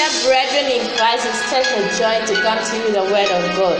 [0.00, 3.44] Dear brethren in Christ, it's such a joy to come to you the word of
[3.60, 3.76] God.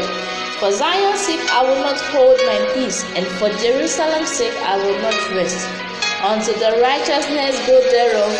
[0.61, 5.01] For Zion's sake I will not hold my peace, and for Jerusalem's sake I will
[5.01, 5.65] not rest,
[6.21, 8.37] until the righteousness go thereof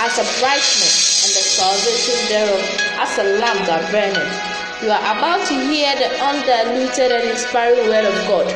[0.00, 2.64] as a brightness, and the salvation thereof
[2.96, 4.80] as a lamp that burneth.
[4.80, 8.48] You are about to hear the undiluted and inspiring word of God,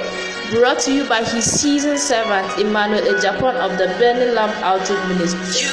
[0.48, 5.68] brought to you by his seasoned servant Emmanuel Ejapon of the Burning Lamp Outreach Ministry.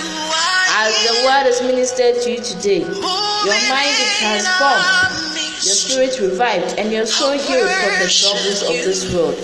[0.81, 5.11] As the word is ministered to you today, your mind is transformed,
[5.59, 9.35] your spirit revived, and your soul healed from the troubles of this world.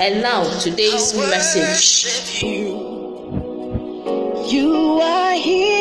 [0.00, 2.42] And now, today's message.
[4.50, 5.79] You are here.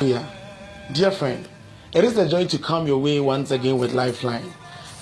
[0.00, 0.28] Yeah.
[0.92, 1.48] Dear friend,
[1.94, 4.52] it is a joy to come your way once again with Lifeline.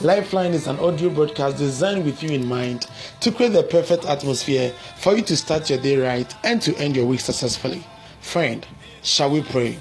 [0.00, 2.86] Lifeline is an audio broadcast designed with you in mind
[3.18, 6.94] to create the perfect atmosphere for you to start your day right and to end
[6.94, 7.84] your week successfully.
[8.20, 8.64] Friend,
[9.02, 9.80] shall we pray?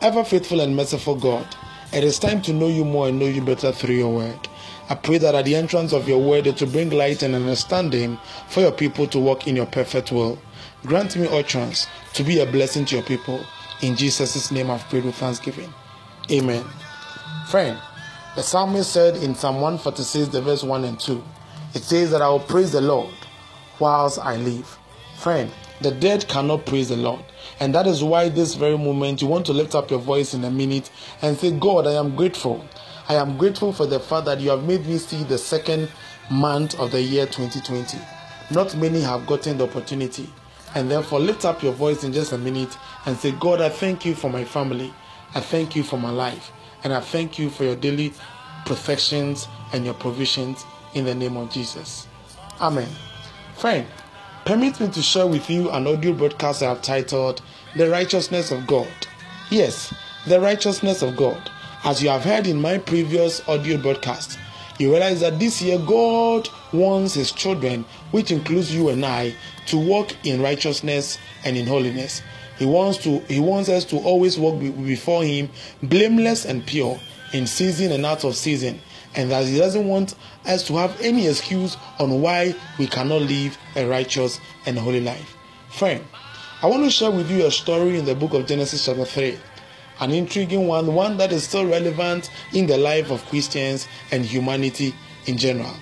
[0.00, 1.46] Ever faithful and merciful God,
[1.92, 4.48] it is time to know you more and know you better through your word.
[4.88, 8.18] I pray that at the entrance of your word, it will bring light and understanding
[8.48, 10.38] for your people to walk in your perfect will.
[10.86, 13.44] Grant me utterance to be a blessing to your people.
[13.84, 15.70] In Jesus' name I've prayed with thanksgiving.
[16.30, 16.64] Amen.
[17.48, 17.78] Friend,
[18.34, 21.22] the psalmist said in Psalm 146, the verse 1 and 2,
[21.74, 23.12] it says that I will praise the Lord
[23.78, 24.78] whilst I live.
[25.18, 27.22] Friend, the dead cannot praise the Lord.
[27.60, 30.44] And that is why this very moment you want to lift up your voice in
[30.44, 30.90] a minute
[31.20, 32.66] and say, God, I am grateful.
[33.10, 35.90] I am grateful for the fact that you have made me see the second
[36.30, 37.98] month of the year 2020.
[38.50, 40.30] Not many have gotten the opportunity.
[40.74, 44.04] And therefore, lift up your voice in just a minute and say, God, I thank
[44.04, 44.92] you for my family.
[45.34, 46.52] I thank you for my life.
[46.82, 48.12] And I thank you for your daily
[48.66, 52.06] protections and your provisions in the name of Jesus.
[52.60, 52.88] Amen.
[53.56, 53.86] Friend,
[54.44, 57.42] permit me to share with you an audio broadcast I have titled
[57.76, 58.88] The Righteousness of God.
[59.50, 59.92] Yes,
[60.26, 61.50] the righteousness of God.
[61.84, 64.38] As you have heard in my previous audio broadcast,
[64.78, 69.34] you realize that this year God wants His children, which includes you and I,
[69.66, 72.22] to walk in righteousness and in holiness.
[72.58, 75.50] He wants to He wants us to always walk before Him
[75.82, 76.98] blameless and pure
[77.32, 78.80] in season and out of season,
[79.14, 80.14] and that He doesn't want
[80.46, 85.36] us to have any excuse on why we cannot live a righteous and holy life.
[85.70, 86.02] Friend,
[86.62, 89.38] I want to share with you a story in the book of Genesis chapter 3
[90.00, 94.94] an intriguing one, one that is still relevant in the life of Christians and humanity
[95.26, 95.74] in general.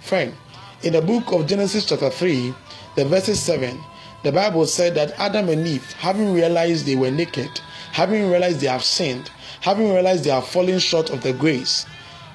[0.00, 0.34] Friend,
[0.82, 2.54] in the book of Genesis, chapter 3,
[2.96, 3.78] the verses 7,
[4.22, 7.60] the Bible said that Adam and Eve, having realized they were naked,
[7.92, 9.30] having realized they have sinned,
[9.60, 11.86] having realized they have fallen short of the grace,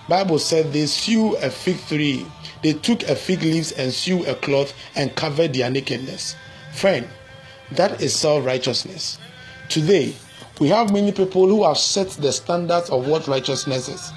[0.07, 2.25] Bible said they sew a fig tree.
[2.61, 6.35] They took a fig leaves and sew a cloth and covered their nakedness.
[6.73, 7.07] Friend,
[7.71, 9.17] that is self-righteousness.
[9.69, 10.13] Today,
[10.59, 14.11] we have many people who have set the standards of what righteousness is.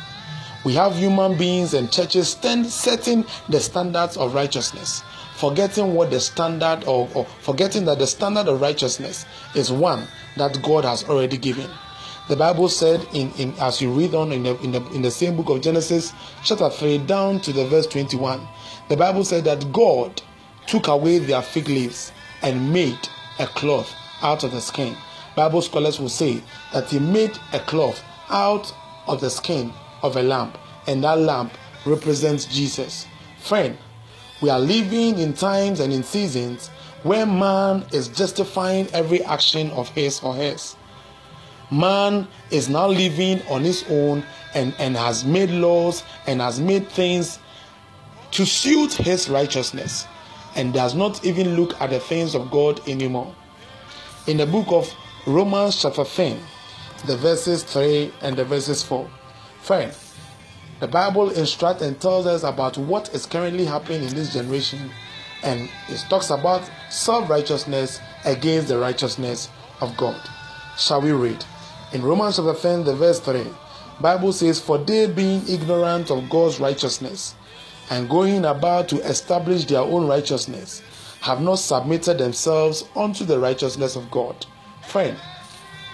[0.64, 5.02] We have human beings and churches stand, setting the standards of righteousness,
[5.36, 9.24] forgetting what the standard of, or forgetting that the standard of righteousness
[9.54, 11.70] is one that God has already given.
[12.28, 15.10] The Bible said, in, in as you read on in the, in the in the
[15.10, 18.46] same book of Genesis, chapter three, down to the verse twenty-one,
[18.88, 20.22] the Bible said that God
[20.66, 22.98] took away their fig leaves and made
[23.38, 24.96] a cloth out of the skin
[25.36, 26.42] Bible scholars will say
[26.72, 28.74] that he made a cloth out
[29.06, 29.70] of the skin
[30.02, 31.52] of a lamp, and that lamp
[31.84, 33.06] represents Jesus.
[33.38, 33.76] Friend,
[34.40, 36.68] we are living in times and in seasons
[37.02, 40.76] where man is justifying every action of his or hers.
[41.70, 44.24] Man is now living on his own
[44.54, 47.38] and, and has made laws and has made things
[48.32, 50.06] to suit his righteousness
[50.54, 53.34] and does not even look at the things of God anymore.
[54.26, 54.92] In the book of
[55.26, 56.38] Romans chapter 10,
[57.06, 59.08] the verses 3 and the verses 4.
[59.60, 59.92] Friend,
[60.80, 64.90] the Bible instructs and tells us about what is currently happening in this generation,
[65.42, 69.48] and it talks about self righteousness against the righteousness
[69.80, 70.20] of God.
[70.76, 71.44] Shall we read?
[71.92, 73.46] In Romans chapter 10, the verse 3,
[74.00, 77.34] Bible says, For they being ignorant of God's righteousness
[77.90, 80.82] and going about to establish their own righteousness,
[81.20, 84.44] have not submitted themselves unto the righteousness of God.
[84.88, 85.16] Friend,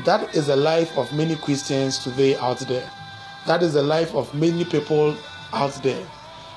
[0.05, 2.91] that is the life of many Christians today out there.
[3.47, 5.17] That is the life of many people
[5.53, 6.07] out there.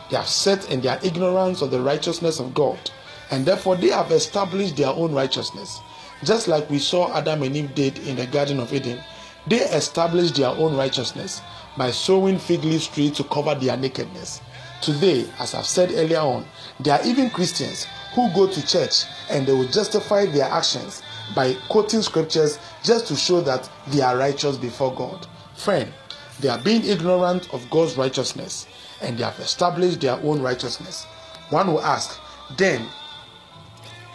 [0.10, 2.92] They have set in their ignorance of the righteousness of God,
[3.32, 5.80] and therefore they have established their own righteousness.
[6.24, 9.00] Just like we saw Adam and Eve did in the Garden of Eden,
[9.48, 11.42] they established their own righteousness
[11.78, 14.42] by sowing fig leaves trees to cover their nakedness.
[14.82, 16.46] Today, as I've said earlier on,
[16.80, 21.02] there are even Christians who go to church and they will justify their actions
[21.36, 25.28] by quoting scriptures just to show that they are righteous before God.
[25.56, 25.92] Friend,
[26.40, 28.68] they are being ignorant of God's righteousness
[29.02, 31.06] and they have established their own righteousness.
[31.50, 32.20] One will ask,
[32.58, 32.88] then,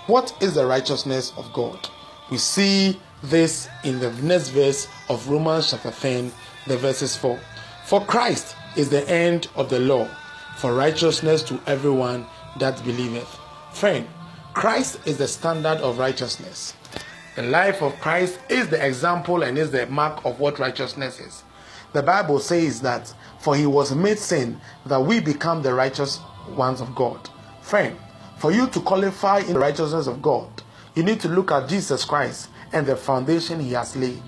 [0.06, 1.88] what is the righteousness of God?
[2.30, 6.32] We see this in the next verse of Romans chapter 10,
[6.66, 7.38] the verses 4.
[7.84, 10.08] For Christ is the end of the law,
[10.56, 12.26] for righteousness to everyone
[12.58, 13.38] that believeth.
[13.72, 14.06] Friend,
[14.54, 16.74] Christ is the standard of righteousness.
[17.36, 21.44] The life of Christ is the example and is the mark of what righteousness is.
[21.92, 26.20] The Bible says that, for he was made sin that we become the righteous
[26.56, 27.28] ones of God.
[27.62, 27.96] Friend,
[28.38, 30.62] for you to qualify in the righteousness of God,
[30.94, 34.22] you need to look at Jesus Christ and the foundation he has laid.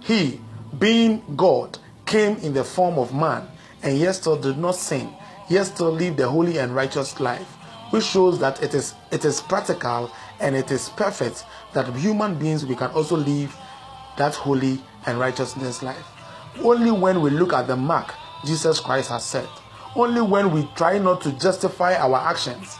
[0.00, 0.40] He,
[0.78, 3.46] being God, came in the form of man
[3.82, 5.10] and yet still did not sin,
[5.48, 7.46] yet still lived a holy and righteous life,
[7.90, 10.10] which shows that it is it is practical
[10.40, 13.54] and it is perfect that human beings we can also live
[14.16, 16.13] that holy and righteousness life.
[16.62, 18.14] Only when we look at the mark
[18.44, 19.48] Jesus Christ has set,
[19.96, 22.78] only when we try not to justify our actions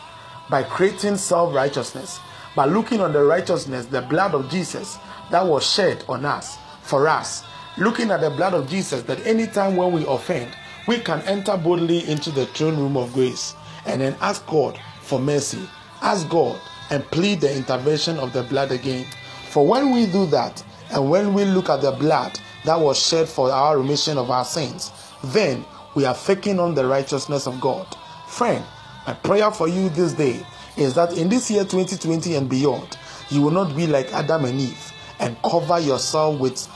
[0.50, 2.20] by creating self righteousness,
[2.54, 4.98] by looking on the righteousness, the blood of Jesus
[5.30, 7.44] that was shed on us for us,
[7.78, 10.54] looking at the blood of Jesus that anytime when we offend,
[10.86, 13.54] we can enter boldly into the throne room of grace
[13.86, 15.66] and then ask God for mercy,
[16.02, 16.60] ask God
[16.90, 19.06] and plead the intervention of the blood again.
[19.50, 23.28] For when we do that, and when we look at the blood that was shed
[23.28, 24.90] for our remission of our sins,
[25.22, 25.64] then
[25.94, 27.86] we are faking on the righteousness of God.
[28.28, 28.64] Friend,
[29.06, 30.44] my prayer for you this day
[30.76, 32.98] is that in this year 2020 and beyond,
[33.30, 36.68] you will not be like Adam and Eve and cover yourself with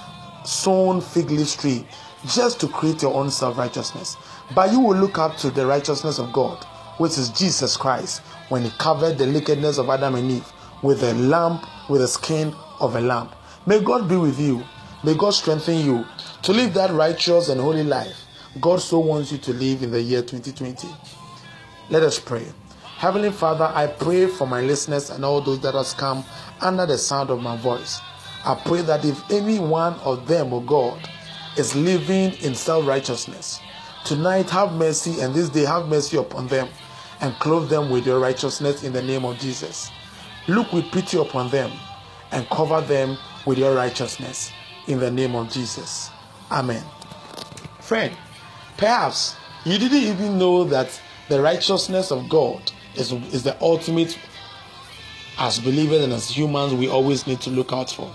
[0.45, 1.87] sown fig leaf tree
[2.27, 4.17] just to create your own self righteousness.
[4.55, 6.65] But you will look up to the righteousness of God,
[6.99, 10.53] which is Jesus Christ, when he covered the nakedness of Adam and Eve
[10.83, 13.29] with a lamp, with the skin of a lamb.
[13.67, 14.63] May God be with you.
[15.05, 16.05] May God strengthen you
[16.43, 18.17] to live that righteous and holy life
[18.61, 20.89] God so wants you to live in the year 2020.
[21.91, 22.45] Let us pray.
[22.83, 26.25] Heavenly Father, I pray for my listeners and all those that has come
[26.61, 28.01] under the sound of my voice.
[28.45, 31.09] I pray that if any one of them, O oh God,
[31.57, 33.61] is living in self righteousness,
[34.05, 36.69] tonight have mercy and this day have mercy upon them
[37.21, 39.91] and clothe them with your righteousness in the name of Jesus.
[40.49, 41.71] Look with pity upon them
[42.33, 43.17] and cover them
[43.47, 44.51] with your righteousness
[44.89, 46.11] in the name of Jesus.
[46.51, 46.83] Amen.
[47.81, 48.17] Friend,
[48.77, 54.19] perhaps you didn't even know that the righteousness of God is, is the ultimate,
[55.39, 58.11] as believers and as humans, we always need to look out for.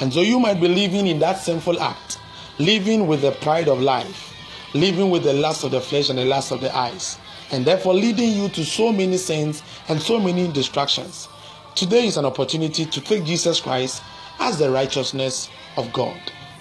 [0.00, 2.18] And so you might be living in that sinful act,
[2.58, 4.34] living with the pride of life,
[4.74, 7.18] living with the lust of the flesh and the lust of the eyes,
[7.52, 11.28] and therefore leading you to so many sins and so many distractions.
[11.74, 14.02] Today is an opportunity to take Jesus Christ
[14.38, 16.20] as the righteousness of God.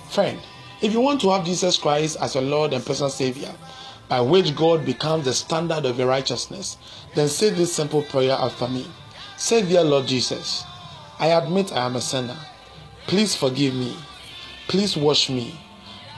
[0.09, 0.39] Friend,
[0.81, 3.53] if you want to have Jesus Christ as your Lord and personal Savior,
[4.09, 6.77] by which God becomes the standard of your righteousness,
[7.15, 8.87] then say this simple prayer after me.
[9.37, 10.63] Say, Dear Lord Jesus,
[11.19, 12.37] I admit I am a sinner.
[13.07, 13.95] Please forgive me.
[14.67, 15.59] Please wash me.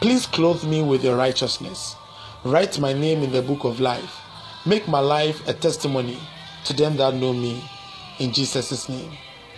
[0.01, 1.95] Please clothe me with your righteousness.
[2.43, 4.19] Write my name in the book of life.
[4.65, 6.17] Make my life a testimony
[6.65, 7.63] to them that know me.
[8.19, 9.11] In Jesus' name.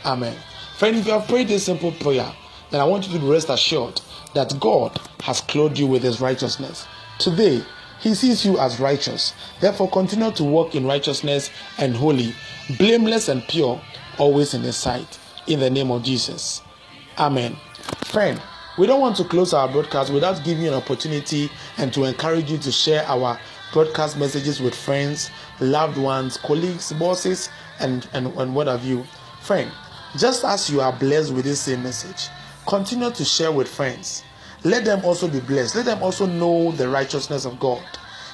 [0.06, 0.38] Amen.
[0.82, 2.34] Friend, if you have prayed this simple prayer,
[2.72, 4.02] then I want you to rest assured
[4.34, 6.88] that God has clothed you with his righteousness.
[7.20, 7.64] Today,
[8.00, 9.36] he sees you as righteous.
[9.60, 12.34] Therefore, continue to walk in righteousness and holy,
[12.80, 13.80] blameless and pure,
[14.18, 15.20] always in His sight.
[15.46, 16.64] In the name of Jesus.
[17.20, 17.58] Amen.
[18.06, 18.42] Friend,
[18.80, 22.50] we don't want to close our broadcast without giving you an opportunity and to encourage
[22.50, 23.40] you to share our
[23.72, 29.06] broadcast messages with friends, loved ones, colleagues, bosses, and, and, and what have you.
[29.42, 29.72] Friend,
[30.18, 32.30] just as you are blessed with this same message,
[32.68, 34.24] continue to share with friends
[34.64, 35.76] let them also be blessed.
[35.76, 37.84] Let them also know the righteousness of God.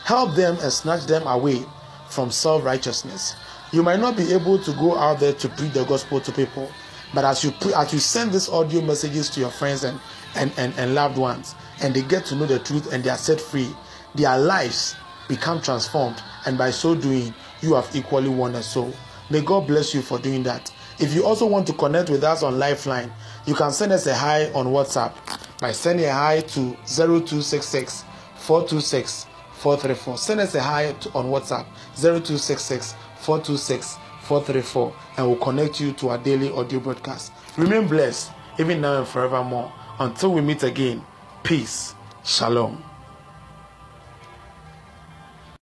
[0.03, 1.63] Help them and snatch them away
[2.09, 3.35] from self righteousness.
[3.71, 6.69] You might not be able to go out there to preach the gospel to people,
[7.13, 9.99] but as you pre- as you send these audio messages to your friends and,
[10.35, 13.17] and, and, and loved ones, and they get to know the truth and they are
[13.17, 13.69] set free,
[14.15, 14.95] their lives
[15.29, 18.93] become transformed, and by so doing, you have equally won a soul.
[19.29, 20.71] May God bless you for doing that.
[20.99, 23.11] If you also want to connect with us on Lifeline,
[23.45, 25.13] you can send us a hi on WhatsApp
[25.59, 28.03] by sending a hi to 0266
[28.37, 30.17] 426 434.
[30.17, 36.09] Send us a hi to, on WhatsApp 0266 426 434 and we'll connect you to
[36.09, 37.31] our daily audio broadcast.
[37.57, 39.71] Remain blessed, even now and forevermore.
[39.99, 41.03] Until we meet again,
[41.43, 41.93] peace.
[42.23, 42.86] Shalom.